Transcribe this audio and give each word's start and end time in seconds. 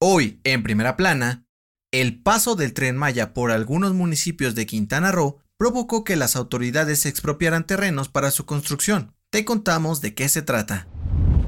Hoy, 0.00 0.40
en 0.44 0.62
primera 0.62 0.96
plana, 0.96 1.44
el 1.90 2.22
paso 2.22 2.54
del 2.54 2.72
tren 2.72 2.96
Maya 2.96 3.34
por 3.34 3.50
algunos 3.50 3.94
municipios 3.94 4.54
de 4.54 4.64
Quintana 4.64 5.10
Roo 5.10 5.38
provocó 5.56 6.04
que 6.04 6.14
las 6.14 6.36
autoridades 6.36 7.04
expropiaran 7.04 7.66
terrenos 7.66 8.08
para 8.08 8.30
su 8.30 8.46
construcción. 8.46 9.16
Te 9.30 9.44
contamos 9.44 10.00
de 10.00 10.14
qué 10.14 10.28
se 10.28 10.42
trata. 10.42 10.86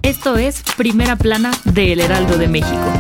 Esto 0.02 0.36
es 0.36 0.64
Primera 0.76 1.14
Plana 1.14 1.52
de 1.64 1.92
El 1.92 2.00
Heraldo 2.00 2.38
de 2.38 2.48
México. 2.48 2.92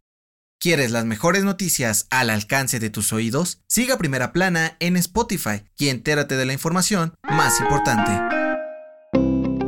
¿Quieres 0.58 0.90
las 0.90 1.04
mejores 1.04 1.44
noticias 1.44 2.06
al 2.10 2.30
alcance 2.30 2.80
de 2.80 2.90
tus 2.90 3.12
oídos? 3.12 3.60
Siga 3.68 3.98
Primera 3.98 4.32
Plana 4.32 4.76
en 4.80 4.96
Spotify 4.96 5.62
y 5.76 5.88
entérate 5.88 6.36
de 6.36 6.46
la 6.46 6.54
información 6.54 7.14
más 7.22 7.60
importante. 7.60 8.37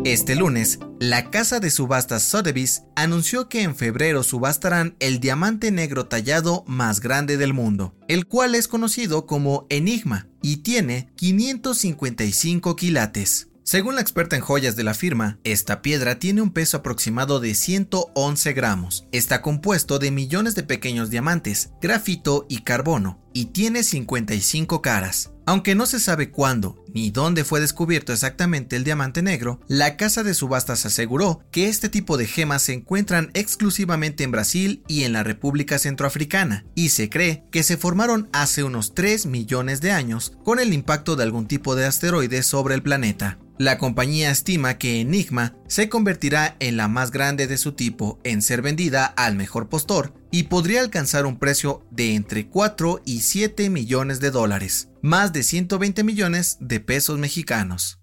Este 0.05 0.35
lunes, 0.35 0.79
la 0.99 1.31
casa 1.31 1.61
de 1.61 1.69
subastas 1.69 2.23
Sotheby's 2.23 2.85
anunció 2.97 3.51
que 3.51 3.63
en 3.63 3.77
febrero 3.77 4.23
subastarán 4.23 4.97
el 4.99 5.21
diamante 5.21 5.71
negro 5.71 6.07
tallado 6.07 6.65
más 6.67 7.01
grande 7.01 7.37
del 7.37 7.53
mundo, 7.53 7.95
el 8.09 8.27
cual 8.27 8.55
es 8.55 8.67
conocido 8.67 9.27
como 9.27 9.67
Enigma 9.69 10.27
y 10.41 10.59
tiene 10.59 11.11
555 11.17 12.77
quilates. 12.77 13.49
Según 13.63 13.95
la 13.95 14.01
experta 14.01 14.37
en 14.37 14.43
joyas 14.43 14.75
de 14.75 14.85
la 14.85 14.95
firma, 14.95 15.39
esta 15.45 15.83
piedra 15.83 16.19
tiene 16.19 16.41
un 16.41 16.51
peso 16.51 16.79
aproximado 16.79 17.39
de 17.39 17.55
111 17.55 18.55
gramos. 18.55 19.07
Está 19.13 19.43
compuesto 19.43 19.99
de 19.99 20.11
millones 20.11 20.55
de 20.55 20.63
pequeños 20.63 21.11
diamantes, 21.11 21.73
grafito 21.83 22.47
y 22.49 22.63
carbono, 22.63 23.21
y 23.35 23.47
tiene 23.47 23.85
55 23.85 24.81
caras. 24.81 25.31
Aunque 25.51 25.75
no 25.75 25.85
se 25.87 25.99
sabe 25.99 26.31
cuándo 26.31 26.81
ni 26.95 27.11
dónde 27.11 27.43
fue 27.43 27.59
descubierto 27.59 28.13
exactamente 28.13 28.77
el 28.77 28.85
diamante 28.85 29.21
negro, 29.21 29.59
la 29.67 29.97
casa 29.97 30.23
de 30.23 30.33
subastas 30.33 30.87
aseguró 30.87 31.41
que 31.51 31.69
este 31.69 31.89
tipo 31.89 32.17
de 32.17 32.29
gemas 32.29 32.63
se 32.63 32.73
encuentran 32.73 33.33
exclusivamente 33.35 34.23
en 34.23 34.31
Brasil 34.31 34.85
y 34.87 35.03
en 35.03 35.13
la 35.13 35.25
República 35.25 35.81
Centroafricana, 35.81 36.65
y 36.77 36.91
se 36.91 37.11
cree 37.11 37.43
que 37.51 37.65
se 37.65 37.77
formaron 37.77 38.29
hace 38.33 38.63
unos 38.63 38.95
3 38.95 39.27
millones 39.27 39.81
de 39.81 39.91
años 39.91 40.37
con 40.45 40.61
el 40.61 40.73
impacto 40.73 41.17
de 41.17 41.25
algún 41.25 41.49
tipo 41.49 41.75
de 41.75 41.85
asteroide 41.85 42.45
sobre 42.45 42.77
el 42.77 42.85
planeta. 42.85 43.41
La 43.61 43.77
compañía 43.77 44.31
estima 44.31 44.79
que 44.79 45.03
Enigma 45.03 45.55
se 45.69 45.91
convertirá 45.91 46.57
en 46.61 46.79
la 46.79 46.89
más 46.89 47.11
grande 47.11 47.47
de 47.47 47.59
su 47.59 47.73
tipo 47.73 48.19
en 48.25 48.41
ser 48.41 48.63
vendida 48.63 49.05
al 49.05 49.37
mejor 49.37 49.69
postor 49.69 50.15
y 50.31 50.45
podría 50.45 50.81
alcanzar 50.81 51.27
un 51.27 51.39
precio 51.39 51.85
de 51.91 52.15
entre 52.15 52.49
4 52.49 53.03
y 53.05 53.21
7 53.21 53.69
millones 53.69 54.19
de 54.19 54.31
dólares, 54.31 54.89
más 55.03 55.35
de 55.35 55.43
120 55.43 56.05
millones 56.05 56.57
de 56.61 56.81
pesos 56.81 57.19
mexicanos. 57.19 58.00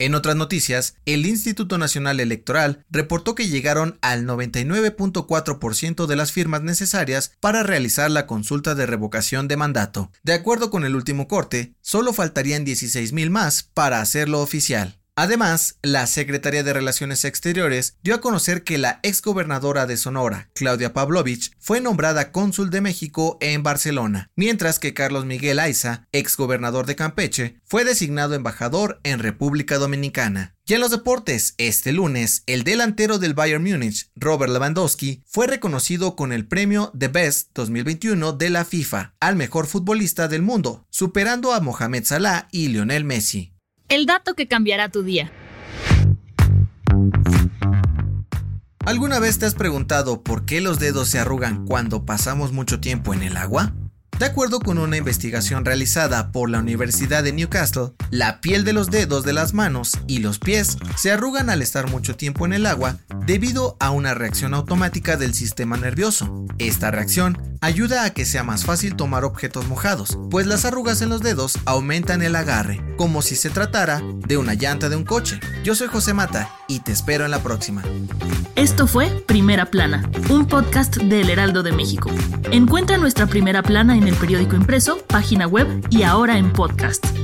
En 0.00 0.14
otras 0.14 0.36
noticias, 0.36 0.94
el 1.06 1.26
Instituto 1.26 1.76
Nacional 1.76 2.20
Electoral 2.20 2.84
reportó 2.88 3.34
que 3.34 3.48
llegaron 3.48 3.98
al 4.00 4.26
99.4% 4.26 6.06
de 6.06 6.14
las 6.14 6.30
firmas 6.30 6.62
necesarias 6.62 7.32
para 7.40 7.64
realizar 7.64 8.08
la 8.08 8.24
consulta 8.24 8.76
de 8.76 8.86
revocación 8.86 9.48
de 9.48 9.56
mandato. 9.56 10.12
De 10.22 10.34
acuerdo 10.34 10.70
con 10.70 10.84
el 10.84 10.94
último 10.94 11.26
corte, 11.26 11.74
solo 11.80 12.12
faltarían 12.12 12.64
16.000 12.64 13.28
más 13.30 13.64
para 13.74 14.00
hacerlo 14.00 14.40
oficial. 14.40 15.00
Además, 15.20 15.80
la 15.82 16.06
Secretaría 16.06 16.62
de 16.62 16.72
Relaciones 16.72 17.24
Exteriores 17.24 17.96
dio 18.04 18.14
a 18.14 18.20
conocer 18.20 18.62
que 18.62 18.78
la 18.78 19.00
exgobernadora 19.02 19.84
de 19.84 19.96
Sonora, 19.96 20.48
Claudia 20.54 20.92
Pavlovich, 20.92 21.50
fue 21.58 21.80
nombrada 21.80 22.30
cónsul 22.30 22.70
de 22.70 22.80
México 22.80 23.36
en 23.40 23.64
Barcelona, 23.64 24.30
mientras 24.36 24.78
que 24.78 24.94
Carlos 24.94 25.24
Miguel 25.24 25.58
Aiza, 25.58 26.06
exgobernador 26.12 26.86
de 26.86 26.94
Campeche, 26.94 27.60
fue 27.64 27.84
designado 27.84 28.36
embajador 28.36 29.00
en 29.02 29.18
República 29.18 29.78
Dominicana. 29.78 30.54
Y 30.64 30.74
en 30.74 30.80
los 30.80 30.92
deportes, 30.92 31.54
este 31.58 31.90
lunes, 31.90 32.44
el 32.46 32.62
delantero 32.62 33.18
del 33.18 33.34
Bayern 33.34 33.64
Múnich, 33.64 34.12
Robert 34.14 34.52
Lewandowski, 34.52 35.24
fue 35.26 35.48
reconocido 35.48 36.14
con 36.14 36.32
el 36.32 36.46
premio 36.46 36.92
The 36.96 37.08
Best 37.08 37.50
2021 37.54 38.34
de 38.34 38.50
la 38.50 38.64
FIFA 38.64 39.14
al 39.18 39.34
mejor 39.34 39.66
futbolista 39.66 40.28
del 40.28 40.42
mundo, 40.42 40.86
superando 40.90 41.54
a 41.54 41.60
Mohamed 41.60 42.04
Salah 42.04 42.46
y 42.52 42.68
Lionel 42.68 43.02
Messi. 43.02 43.57
El 43.88 44.04
dato 44.04 44.34
que 44.34 44.46
cambiará 44.46 44.90
tu 44.90 45.02
día. 45.02 45.32
¿Alguna 48.84 49.18
vez 49.18 49.38
te 49.38 49.46
has 49.46 49.54
preguntado 49.54 50.22
por 50.22 50.44
qué 50.44 50.60
los 50.60 50.78
dedos 50.78 51.08
se 51.08 51.18
arrugan 51.18 51.64
cuando 51.64 52.04
pasamos 52.04 52.52
mucho 52.52 52.80
tiempo 52.80 53.14
en 53.14 53.22
el 53.22 53.38
agua? 53.38 53.72
De 54.18 54.26
acuerdo 54.26 54.60
con 54.60 54.78
una 54.78 54.96
investigación 54.98 55.64
realizada 55.64 56.32
por 56.32 56.50
la 56.50 56.58
Universidad 56.58 57.22
de 57.22 57.32
Newcastle, 57.32 57.92
la 58.10 58.42
piel 58.42 58.64
de 58.64 58.74
los 58.74 58.90
dedos 58.90 59.24
de 59.24 59.32
las 59.32 59.54
manos 59.54 59.92
y 60.06 60.18
los 60.18 60.38
pies 60.38 60.76
se 60.96 61.12
arrugan 61.12 61.48
al 61.48 61.62
estar 61.62 61.88
mucho 61.88 62.16
tiempo 62.16 62.44
en 62.44 62.52
el 62.52 62.66
agua 62.66 62.98
debido 63.28 63.76
a 63.78 63.90
una 63.90 64.14
reacción 64.14 64.54
automática 64.54 65.18
del 65.18 65.34
sistema 65.34 65.76
nervioso. 65.76 66.46
Esta 66.56 66.90
reacción 66.90 67.36
ayuda 67.60 68.04
a 68.04 68.10
que 68.14 68.24
sea 68.24 68.42
más 68.42 68.64
fácil 68.64 68.96
tomar 68.96 69.22
objetos 69.22 69.68
mojados, 69.68 70.18
pues 70.30 70.46
las 70.46 70.64
arrugas 70.64 71.02
en 71.02 71.10
los 71.10 71.20
dedos 71.20 71.58
aumentan 71.66 72.22
el 72.22 72.34
agarre, 72.34 72.80
como 72.96 73.20
si 73.20 73.36
se 73.36 73.50
tratara 73.50 74.00
de 74.26 74.38
una 74.38 74.54
llanta 74.54 74.88
de 74.88 74.96
un 74.96 75.04
coche. 75.04 75.40
Yo 75.62 75.74
soy 75.74 75.88
José 75.88 76.14
Mata 76.14 76.48
y 76.68 76.80
te 76.80 76.90
espero 76.92 77.26
en 77.26 77.30
la 77.30 77.42
próxima. 77.42 77.82
Esto 78.56 78.86
fue 78.86 79.10
Primera 79.26 79.66
Plana, 79.66 80.10
un 80.30 80.46
podcast 80.46 80.96
del 80.96 81.28
Heraldo 81.28 81.62
de 81.62 81.72
México. 81.72 82.10
Encuentra 82.50 82.96
nuestra 82.96 83.26
Primera 83.26 83.62
Plana 83.62 83.94
en 83.98 84.08
el 84.08 84.14
periódico 84.14 84.56
impreso, 84.56 85.04
página 85.06 85.46
web 85.46 85.66
y 85.90 86.02
ahora 86.04 86.38
en 86.38 86.50
podcast. 86.50 87.04